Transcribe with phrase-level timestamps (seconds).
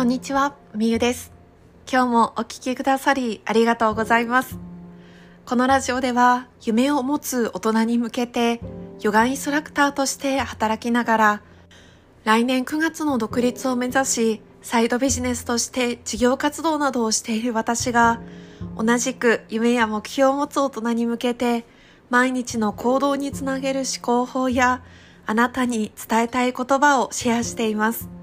[0.00, 1.30] こんにちは、みゆです。
[1.86, 4.58] 今日もお聞きくださりありがとうございます。
[5.44, 8.62] このラジオでは夢を持つ大人に向けて
[9.02, 11.42] ヨガインストラクターとして働きながら
[12.24, 18.22] 来年9月の独立を目指しサイドビジネスとして事業活動などをしている私が
[18.78, 21.66] 同じく夢や目標を持つ大人に向けて
[22.08, 24.82] 毎日の行動につなげる思考法や
[25.26, 28.19] あなたに伝えたい言葉をシェアしています。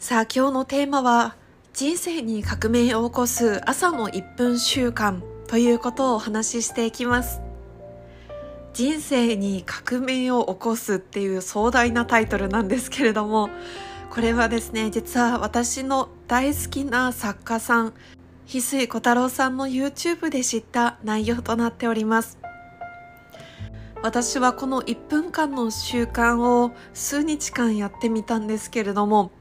[0.00, 1.34] さあ今日のテーマは
[1.74, 7.40] 人生に革命を起こす朝の1分習慣ということをお話ししていきます。
[8.72, 13.50] 人生に革命を起こすっていう壮大なタイトルなんですけれども、
[14.10, 17.92] これはですね、実は私の大好きな作家さん、
[18.46, 22.38] 翡翠小太郎さんの YouTube で知った内容となっております。
[24.00, 29.32] 私はこの1分間の習慣を数日間やってみたんですけれども、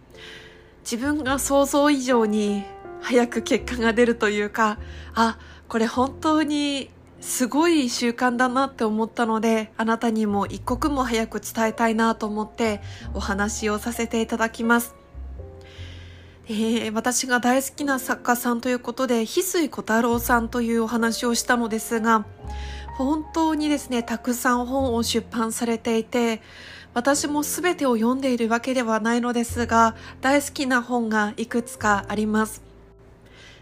[0.89, 2.63] 自分が想像以上に
[3.01, 4.79] 早く結果が出るというか、
[5.15, 12.79] あ、これ本当にすごい習慣だなって思ったので、あなたにも一刻も早く伝えたいなと思って
[13.13, 14.95] お話をさせていただきます。
[16.47, 22.25] えー、私が大好きな作家さんということで、翡翠小太郎さんというお話をしたのですが、
[22.97, 26.41] 本当にですね、たくさん本を出版されていて、
[26.97, 32.63] 私も全てを読んでいるわけではないのですが、大好きな本がいくつかあります。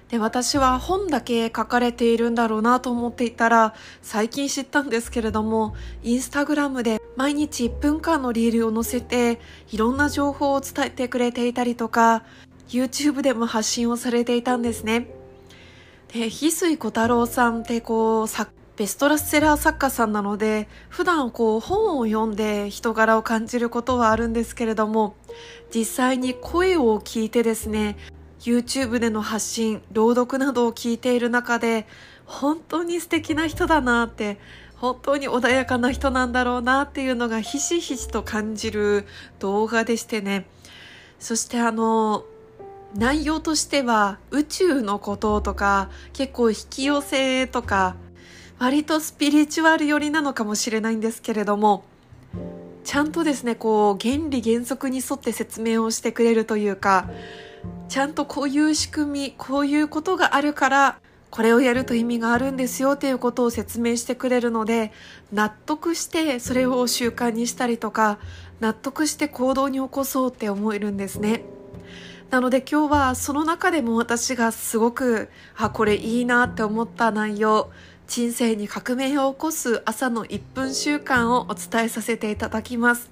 [0.07, 12.23] で、私は本だけ書かれているんだろうなと思っていたら、最近知ったんですけれども、インスタグラムで毎日1分間のリールを載せて、いろんな情報を伝えてくれていたりとか、
[12.69, 15.09] YouTube でも発信をされていたんですね。
[16.13, 25.15] で、翡翠小太郎さんってこう、作ベストラスセラー作家さんなので、普段こう本を読んで人柄を感じることはあるんですけれども、
[25.73, 27.97] 実際に声を聞いてですね、
[28.41, 31.87] YouTube での発信、朗読などを聞いている中で、
[32.25, 34.39] 本当に素敵な人だなって、
[34.75, 39.05] 本当に穏やかな人なんだろうなっていうのがひしひしと感じる
[39.39, 40.47] 動画でしてね。
[41.17, 42.25] そしてあの、
[42.93, 47.95] 内容としては宇宙のこととか結構引き寄せとか
[48.57, 51.83] 割とスピリチュアル寄りなのかもしれないんですけれども
[52.85, 57.09] ちゃんとですねこう原理原則に沿って説明をしてくれるというか
[57.89, 60.99] ちゃんとこういう仕組みこういうことがあるから
[61.31, 64.93] これをやると意味があるんですよっていうことを説明してくれるので
[65.33, 68.19] 納得してそれを習慣にしたりとか
[68.61, 71.43] 納得して行動に起こそうって思えるんですね。
[72.29, 77.69] なので今日はその中でも私がすごくあこれいいなって思った内容
[78.07, 83.09] 人生に革命を起こす朝の1分習慣をお伝えさせていただきます。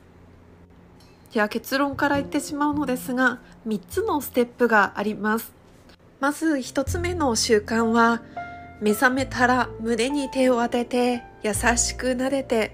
[1.33, 5.51] では結論から言ってしまうのですが、3つのステップがあります。
[6.19, 8.21] まず1つ目の習慣は、
[8.81, 12.71] 目覚めたら胸に手を当てて優しく撫でて、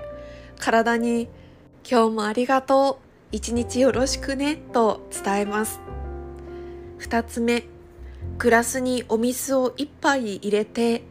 [0.60, 1.30] 体に
[1.90, 5.80] 今日もありがとう、一日よろしくねと伝えます。
[7.00, 7.64] 2つ目、
[8.38, 11.04] グラスにお水を1杯入れて、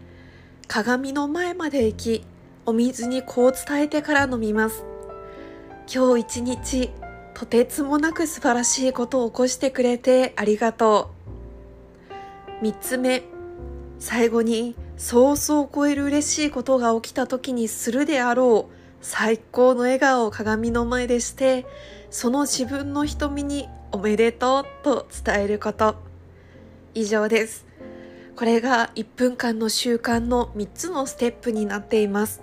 [0.68, 2.24] 鏡の前まで行き、
[2.66, 4.84] お水にこう伝えてから飲みます。
[5.92, 6.90] 今日一日、
[7.32, 11.10] とてつもなく素晴らしいことを起こしてくれてありがと
[12.60, 12.64] う。
[12.64, 13.22] 三つ目、
[13.98, 21.64] 最後に、そうそう超える嬉しいことが起きた時にするであろう、最高の笑顔を鏡の前でして、
[22.10, 25.96] その自分の瞳におめでとうと伝えること。
[26.92, 27.67] 以上です。
[28.38, 32.40] これが1分間の習慣の3つのステップになっています。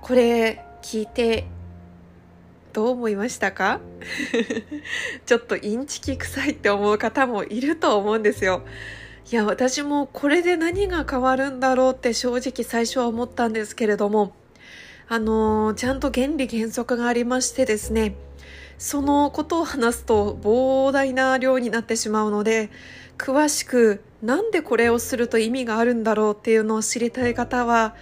[0.00, 1.48] これ聞いて
[2.72, 3.80] どう思いましたか？
[5.26, 8.62] ちょっとインチキ臭いって思う方もいると思うんですよ。
[9.32, 14.32] いや、私もこれで何が変わるんだろうって正直最初は思ったんですけれども、
[15.08, 18.14] あのー、ちゃんと原理原則がありましてですね、
[18.78, 22.70] そのことを話すと膨大な量になってしまうので、
[23.18, 27.94] 詳しくなんでこれをすると意味があるんだろうっていうのを知りたい方は、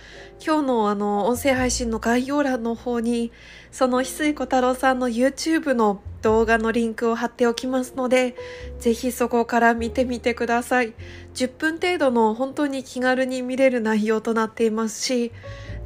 [0.45, 3.33] 今日のあの、音声配信の概要欄の方に、
[3.73, 8.37] その翡翠小太郎さんの YouTube の動画のリンクを貼っておきますので、
[8.79, 10.95] ぜひそこから見てみてください。
[11.35, 15.33] 10分程度の本当に気軽に見れる内容となっていますし、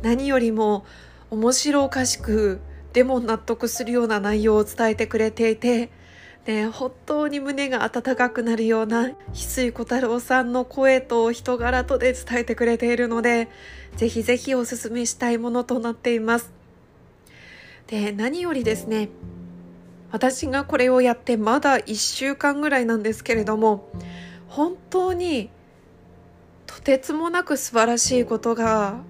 [0.02, 0.84] 何よりも
[1.30, 2.60] 面白おかしく、
[2.92, 5.90] でも納得するような内容を伝えてくれていて、
[6.46, 13.48] ね、本当に胸が温かくなるような翡翠小太郎さんの声と人柄とで伝えてくれているので、
[13.96, 16.52] ぜひぜひお勧めしたいものとなっています。
[17.88, 19.08] で、何よりですね、
[20.12, 23.90] 私がこれをやってまだ1週間ぐらいなんですけれども
[24.48, 25.50] 本当に
[26.66, 29.00] とてつもなく素晴らしいことが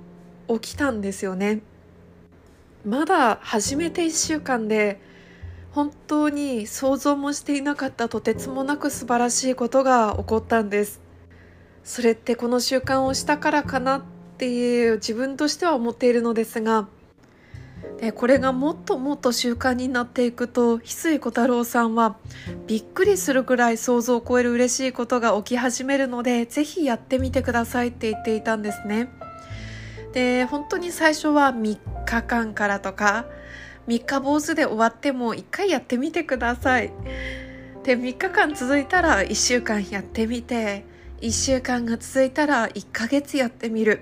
[0.48, 1.60] 起きたんですよね
[2.84, 5.00] まだ始めて1週間で
[5.76, 11.02] 本当に想像もしていなかったとてつもなく素晴らしいことが起こったんです。
[11.84, 14.02] それってこの習慣をしたからかなっ
[14.38, 16.88] ていう自分としては思っているのですが
[18.00, 22.16] でこれがもっともっと習慣になっていくと翡翠小太郎さんは
[22.66, 29.10] びっくりするぐらい想像を超える嬉しいことが起き始めるのでぜひやってみてくださいって言っていたんですね。
[30.14, 33.26] で本当に最初は3日間からとか
[33.86, 36.92] 3日坊主で終わっても1回やってみてください。
[37.84, 40.84] で3日間続いたら1週間やってみて
[41.20, 44.00] 1週間が続いたら1ヶ月やってみる。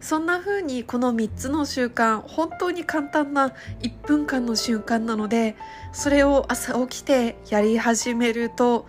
[0.00, 3.48] そんな風にこの3つの習慣本当に簡単な
[3.80, 5.56] 1分間の瞬間なので
[5.92, 8.86] それを朝起きてやり始めると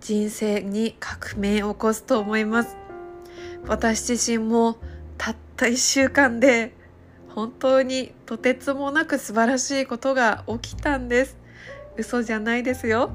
[0.00, 2.76] 人生に革命を起こすと思います。
[3.66, 4.76] 私自身も
[5.18, 6.74] たった1週間で
[7.34, 11.36] 本当にとてつもなく素晴らしいことが起きたんです。
[11.96, 13.10] 嘘じゃないですよ。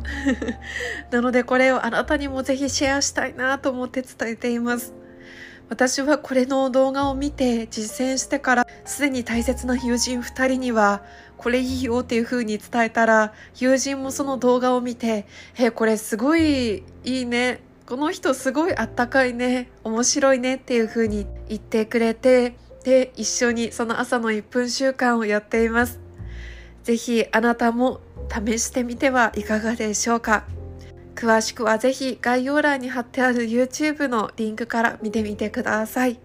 [1.11, 4.93] なのでこれをあなたにもぜひシェアしたいなと思って伝えています。
[5.69, 11.03] 私はこれの動画を見て実践してからすでに大切な友人2人には
[11.37, 15.27] これいいよっていう風に伝えたら友人もその動画を見て
[15.57, 17.61] 「えこれすごいいいね。
[17.85, 19.69] この人すごいあったかいね。
[19.83, 25.99] 面白いね」っていう風に言ってくれてで一緒にその朝の1分習慣をやっています。
[26.83, 30.45] ぜひあなたも試してみてはいかがでしょうか。
[31.15, 36.19] 詳しくはぜひ概要欄に貼ってある YouTube のリンクから見てみてください。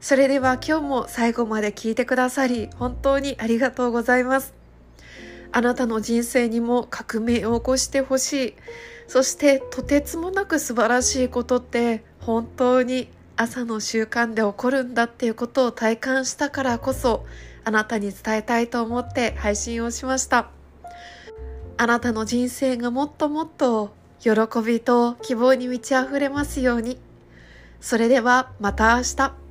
[0.00, 4.54] それでは今日も最後まで聞いてくださり本当にありがとうございます。
[5.52, 8.54] あなたの人生にも革命を起こしてほしい。
[9.08, 17.26] そしてとてつもなく素晴らしいことって本当に朝の習慣で起こるんだっていうことを体感したからこそ
[17.64, 20.48] あなたに伝えたいと思って配信をしました。
[21.76, 24.30] あなたの人生がもっともっと喜
[24.64, 26.98] びと希望に満ち溢れますように。
[27.80, 29.45] それではまた明日。